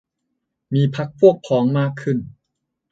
[0.73, 2.17] มีพรรคพวกพ้องมากขึ้น